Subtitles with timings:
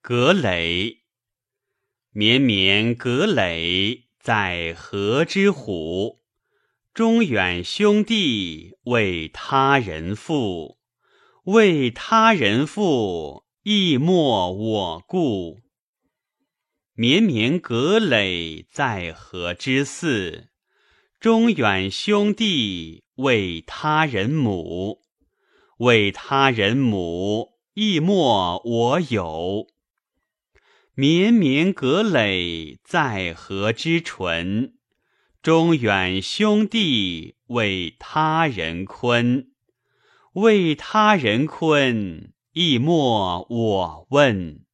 [0.00, 1.00] 葛藟，
[2.12, 6.22] 绵绵葛藟，在河之虎。
[6.94, 10.78] 中远兄弟，为他人父。
[11.44, 15.60] 为他人父，亦莫我顾。
[16.94, 20.48] 绵绵葛藟，在河之涘。
[21.20, 25.02] 中远兄弟，为他人母。
[25.78, 29.66] 为他人母，亦莫我有。
[31.00, 34.72] 绵绵葛藟，在河之纯。
[35.40, 39.46] 中远兄弟，为他人坤。
[40.32, 44.64] 为他人坤，亦莫我问。